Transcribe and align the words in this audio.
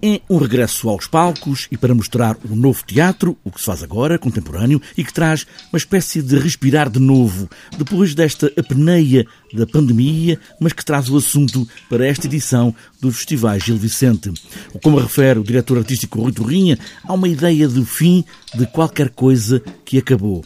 É 0.00 0.20
um 0.30 0.38
regresso 0.38 0.88
aos 0.88 1.08
palcos 1.08 1.66
e 1.72 1.76
para 1.76 1.92
mostrar 1.92 2.36
o 2.48 2.54
novo 2.54 2.84
teatro, 2.86 3.36
o 3.42 3.50
que 3.50 3.58
se 3.58 3.66
faz 3.66 3.82
agora, 3.82 4.16
contemporâneo, 4.16 4.80
e 4.96 5.02
que 5.02 5.12
traz 5.12 5.44
uma 5.72 5.76
espécie 5.76 6.22
de 6.22 6.38
respirar 6.38 6.88
de 6.88 7.00
novo, 7.00 7.50
depois 7.76 8.14
desta 8.14 8.46
apneia 8.56 9.26
da 9.52 9.66
pandemia, 9.66 10.38
mas 10.60 10.72
que 10.72 10.84
traz 10.84 11.08
o 11.08 11.16
assunto 11.16 11.66
para 11.88 12.06
esta 12.06 12.28
edição 12.28 12.72
do 13.00 13.10
Festival 13.10 13.58
Gil 13.58 13.76
Vicente. 13.76 14.32
Como 14.84 15.00
refere 15.00 15.40
o 15.40 15.44
diretor 15.44 15.78
artístico 15.78 16.20
Rui 16.20 16.30
Torrinha, 16.30 16.78
há 17.02 17.12
uma 17.12 17.28
ideia 17.28 17.66
do 17.66 17.84
fim 17.84 18.24
de 18.54 18.66
qualquer 18.66 19.10
coisa 19.10 19.60
que 19.84 19.98
acabou. 19.98 20.44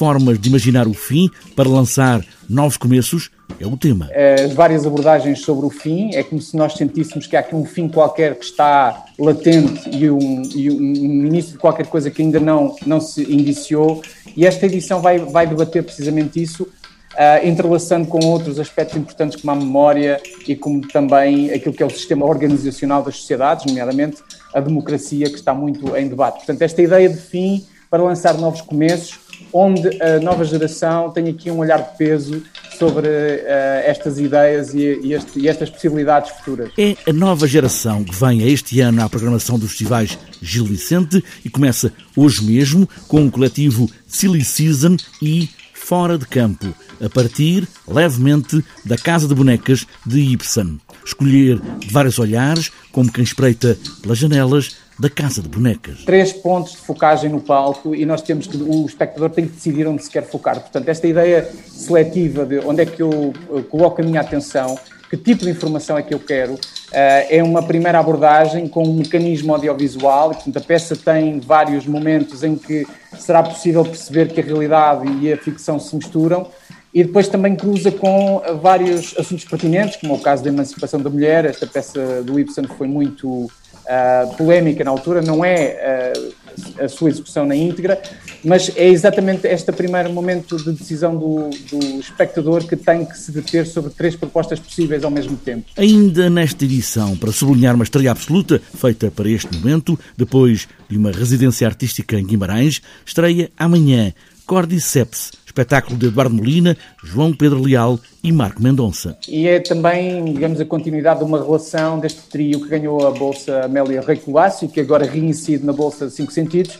Formas 0.00 0.38
de 0.38 0.48
imaginar 0.48 0.88
o 0.88 0.94
fim 0.94 1.28
para 1.54 1.68
lançar 1.68 2.24
novos 2.48 2.78
começos 2.78 3.30
é 3.60 3.66
o 3.66 3.76
tema. 3.76 4.08
As 4.42 4.54
várias 4.54 4.86
abordagens 4.86 5.40
sobre 5.40 5.66
o 5.66 5.68
fim, 5.68 6.14
é 6.14 6.22
como 6.22 6.40
se 6.40 6.56
nós 6.56 6.72
sentíssemos 6.72 7.26
que 7.26 7.36
há 7.36 7.40
aqui 7.40 7.54
um 7.54 7.66
fim 7.66 7.86
qualquer 7.86 8.34
que 8.36 8.46
está 8.46 9.04
latente 9.18 9.90
e 9.94 10.10
um, 10.10 10.40
e 10.54 10.70
um 10.70 11.26
início 11.26 11.52
de 11.52 11.58
qualquer 11.58 11.84
coisa 11.84 12.10
que 12.10 12.22
ainda 12.22 12.40
não, 12.40 12.74
não 12.86 12.98
se 12.98 13.30
indiciou, 13.30 14.00
e 14.34 14.46
esta 14.46 14.64
edição 14.64 15.02
vai, 15.02 15.18
vai 15.18 15.46
debater 15.46 15.82
precisamente 15.82 16.42
isso, 16.42 16.62
uh, 16.62 17.46
entrelaçando 17.46 18.08
com 18.08 18.24
outros 18.24 18.58
aspectos 18.58 18.96
importantes 18.96 19.38
como 19.38 19.50
a 19.50 19.54
memória 19.54 20.18
e 20.48 20.56
como 20.56 20.80
também 20.88 21.52
aquilo 21.52 21.74
que 21.74 21.82
é 21.82 21.86
o 21.86 21.90
sistema 21.90 22.24
organizacional 22.24 23.02
das 23.02 23.16
sociedades, 23.16 23.66
nomeadamente 23.66 24.22
a 24.54 24.60
democracia, 24.60 25.28
que 25.28 25.36
está 25.36 25.52
muito 25.52 25.94
em 25.94 26.08
debate. 26.08 26.36
Portanto, 26.36 26.62
esta 26.62 26.80
ideia 26.80 27.06
de 27.06 27.18
fim 27.18 27.66
para 27.90 28.02
lançar 28.02 28.32
novos 28.38 28.62
começos, 28.62 29.28
onde 29.52 30.00
a 30.02 30.20
nova 30.20 30.44
geração 30.44 31.10
tem 31.10 31.28
aqui 31.28 31.50
um 31.50 31.58
olhar 31.58 31.78
de 31.78 31.96
peso 31.96 32.42
sobre 32.78 33.08
uh, 33.08 33.84
estas 33.84 34.18
ideias 34.18 34.72
e, 34.74 35.00
e, 35.02 35.12
este, 35.12 35.38
e, 35.38 35.48
estas 35.48 35.68
possibilidades 35.68 36.30
futuras. 36.30 36.72
É 36.78 36.96
a 37.08 37.12
nova 37.12 37.46
geração 37.46 38.02
que 38.02 38.14
vem 38.14 38.42
a 38.42 38.46
este 38.46 38.80
ano 38.80 39.02
à 39.02 39.08
programação 39.08 39.58
dos 39.58 39.70
festivais 39.70 40.18
Gil 40.40 40.64
Vicente 40.64 41.22
e 41.44 41.50
começa 41.50 41.92
hoje 42.16 42.42
mesmo 42.42 42.88
com 43.06 43.26
o 43.26 43.30
coletivo 43.30 43.90
Silly 44.06 44.42
Season 44.42 44.96
e 45.20 45.48
Fora 45.74 46.16
de 46.16 46.26
Campo, 46.26 46.72
a 47.04 47.08
partir, 47.08 47.66
levemente, 47.88 48.64
da 48.84 48.96
Casa 48.96 49.26
de 49.26 49.34
Bonecas 49.34 49.86
de 50.06 50.20
Ibsen. 50.20 50.80
Escolher 51.04 51.58
de 51.80 51.92
vários 51.92 52.18
olhares, 52.18 52.70
como 52.92 53.10
quem 53.10 53.24
espreita 53.24 53.76
pelas 54.00 54.18
janelas 54.18 54.76
da 55.00 55.08
Casa 55.08 55.40
de 55.40 55.48
Bonecas. 55.48 56.04
Três 56.04 56.30
pontos 56.30 56.72
de 56.72 56.78
focagem 56.78 57.30
no 57.30 57.40
palco 57.40 57.94
e 57.94 58.04
nós 58.04 58.20
temos 58.20 58.46
que, 58.46 58.58
o 58.58 58.84
espectador 58.84 59.30
tem 59.30 59.46
que 59.46 59.54
decidir 59.54 59.88
onde 59.88 60.04
se 60.04 60.10
quer 60.10 60.24
focar. 60.24 60.60
Portanto, 60.60 60.86
esta 60.88 61.06
ideia 61.06 61.50
seletiva 61.66 62.44
de 62.44 62.58
onde 62.58 62.82
é 62.82 62.86
que 62.86 63.00
eu 63.00 63.32
coloco 63.70 64.02
a 64.02 64.04
minha 64.04 64.20
atenção, 64.20 64.78
que 65.08 65.16
tipo 65.16 65.42
de 65.44 65.50
informação 65.50 65.96
é 65.96 66.02
que 66.02 66.12
eu 66.12 66.20
quero, 66.20 66.58
eh, 66.92 67.38
é 67.38 67.42
uma 67.42 67.62
primeira 67.62 67.98
abordagem 67.98 68.68
com 68.68 68.84
um 68.84 68.92
mecanismo 68.92 69.54
audiovisual. 69.54 70.34
Portanto, 70.34 70.58
a 70.58 70.60
peça 70.60 70.94
tem 70.94 71.40
vários 71.40 71.86
momentos 71.86 72.44
em 72.44 72.54
que 72.54 72.86
será 73.18 73.42
possível 73.42 73.82
perceber 73.82 74.28
que 74.28 74.40
a 74.40 74.44
realidade 74.44 75.10
e 75.22 75.32
a 75.32 75.36
ficção 75.38 75.80
se 75.80 75.96
misturam 75.96 76.46
e 76.92 77.04
depois 77.04 77.26
também 77.26 77.56
cruza 77.56 77.90
com 77.90 78.42
vários 78.60 79.16
assuntos 79.16 79.44
pertinentes, 79.44 79.96
como 79.96 80.12
é 80.12 80.16
o 80.16 80.20
caso 80.20 80.42
da 80.42 80.50
emancipação 80.50 81.00
da 81.00 81.08
mulher. 81.08 81.44
Esta 81.46 81.66
peça 81.66 82.22
do 82.22 82.38
Ibsen 82.38 82.64
foi 82.76 82.88
muito 82.88 83.48
uh, 83.84 84.36
polémica 84.36 84.84
na 84.84 84.90
altura, 84.90 85.22
não 85.22 85.44
é 85.44 86.14
uh, 86.16 86.84
a 86.84 86.88
sua 86.88 87.10
execução 87.10 87.44
na 87.46 87.54
íntegra, 87.54 88.00
mas 88.44 88.70
é 88.76 88.88
exatamente 88.88 89.46
este 89.46 89.72
primeiro 89.72 90.12
momento 90.12 90.56
de 90.56 90.72
decisão 90.72 91.16
do, 91.16 91.50
do, 91.70 92.00
espectador 92.00 92.66
que 92.66 92.76
tem 92.76 93.04
que 93.04 93.16
se 93.16 93.32
deter 93.32 93.66
sobre 93.66 93.90
três 93.90 94.16
propostas 94.16 94.58
possíveis 94.58 95.04
ao 95.04 95.10
mesmo 95.10 95.36
tempo. 95.36 95.66
Ainda 95.76 96.28
nesta 96.28 96.64
edição, 96.64 97.16
para 97.16 97.32
sublinhar 97.32 97.74
uma 97.74 97.84
estreia 97.84 98.10
absoluta 98.10 98.60
feita 98.76 99.10
para 99.10 99.28
este 99.28 99.54
momento, 99.56 99.98
depois 100.16 100.68
de 100.88 100.96
uma 100.96 101.12
residência 101.12 101.66
artística 101.66 102.18
em 102.18 102.26
Guimarães, 102.26 102.80
estreia 103.04 103.50
amanhã 103.56 104.12
Cordyceps, 104.46 105.30
espetáculo 105.50 105.98
de 105.98 106.06
Eduardo 106.06 106.34
Molina, 106.34 106.76
João 107.02 107.32
Pedro 107.32 107.60
Leal 107.60 107.98
e 108.22 108.32
Marco 108.32 108.62
Mendonça. 108.62 109.18
E 109.28 109.46
é 109.48 109.58
também, 109.58 110.24
digamos, 110.24 110.60
a 110.60 110.64
continuidade 110.64 111.20
de 111.20 111.24
uma 111.24 111.42
relação 111.42 111.98
deste 111.98 112.22
trio 112.22 112.60
que 112.60 112.68
ganhou 112.68 113.06
a 113.06 113.10
Bolsa 113.10 113.64
Amélia 113.64 114.00
Rei 114.00 114.16
Colácio, 114.16 114.68
que 114.68 114.80
agora 114.80 115.04
reincide 115.04 115.64
na 115.64 115.72
Bolsa 115.72 116.08
Cinco 116.08 116.32
Sentidos, 116.32 116.78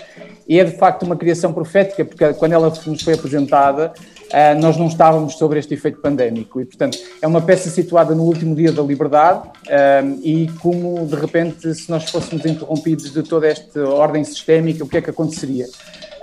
e 0.51 0.59
é 0.59 0.65
de 0.65 0.77
facto 0.77 1.05
uma 1.05 1.15
criação 1.15 1.53
profética, 1.53 2.05
porque 2.05 2.35
quando 2.35 2.55
ela 2.55 2.69
nos 2.85 3.03
foi 3.03 3.15
apresentada, 3.15 3.93
eh, 4.33 4.53
nós 4.57 4.77
não 4.77 4.89
estávamos 4.89 5.35
sobre 5.35 5.61
este 5.61 5.75
efeito 5.75 6.01
pandémico 6.01 6.61
e, 6.61 6.65
portanto, 6.65 6.99
é 7.23 7.27
uma 7.29 7.41
peça 7.41 7.71
situada 7.71 8.17
no 8.17 8.25
último 8.25 8.57
dia 8.57 8.73
da 8.73 8.83
liberdade 8.83 9.49
eh, 9.69 10.03
e 10.25 10.51
como, 10.61 11.07
de 11.07 11.15
repente, 11.15 11.73
se 11.73 11.89
nós 11.89 12.11
fôssemos 12.11 12.45
interrompidos 12.45 13.13
de 13.13 13.23
toda 13.23 13.47
esta 13.47 13.89
ordem 13.91 14.25
sistémica, 14.25 14.83
o 14.83 14.89
que 14.89 14.97
é 14.97 15.01
que 15.01 15.11
aconteceria? 15.11 15.67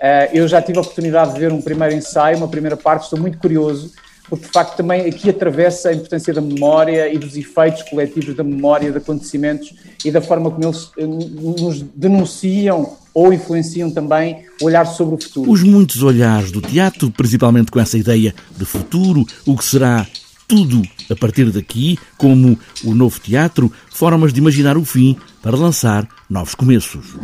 Eh, 0.02 0.32
eu 0.34 0.46
já 0.46 0.62
tive 0.62 0.78
a 0.78 0.82
oportunidade 0.82 1.34
de 1.34 1.40
ver 1.40 1.54
um 1.54 1.62
primeiro 1.62 1.96
ensaio, 1.96 2.36
uma 2.36 2.50
primeira 2.50 2.76
parte, 2.76 3.04
estou 3.04 3.18
muito 3.18 3.38
curioso, 3.38 3.94
porque 4.30 4.46
de 4.46 4.52
facto 4.52 4.78
também 4.78 5.02
aqui 5.06 5.30
atravessa 5.30 5.90
a 5.90 5.94
importância 5.94 6.34
da 6.34 6.42
memória 6.42 7.12
e 7.12 7.18
dos 7.18 7.36
efeitos 7.36 7.84
coletivos 7.84 8.36
da 8.36 8.44
memória, 8.44 8.92
de 8.92 8.98
acontecimentos 8.98 9.74
e 10.04 10.12
da 10.12 10.22
forma 10.22 10.52
como 10.52 10.66
eles 10.66 10.92
eh, 10.98 11.06
nos 11.06 11.82
denunciam 11.96 12.98
ou 13.14 13.34
influenciam 13.34 13.90
também 13.90 14.46
o 14.62 14.66
olhar 14.66 14.86
sobre 14.86 15.16
o 15.16 15.22
futuro. 15.22 15.50
Os 15.50 15.64
muitos 15.64 16.04
olhares 16.04 16.52
do 16.52 16.62
teatro, 16.62 17.10
principalmente 17.10 17.72
com 17.72 17.80
essa 17.80 17.98
ideia 17.98 18.34
de 18.56 18.66
futuro, 18.66 19.26
o 19.46 19.58
que 19.58 19.66
será 19.66 20.06
tudo 20.48 20.82
a 21.10 21.16
partir 21.16 21.52
daqui, 21.52 21.98
como 22.18 22.58
o 22.84 22.94
novo 22.94 23.20
teatro, 23.20 23.72
formas 23.90 24.32
de 24.32 24.40
imaginar 24.40 24.78
o 24.78 24.86
fim 24.86 25.18
para 25.42 25.58
lançar 25.58 26.08
novos 26.30 26.56
começos. 26.56 27.16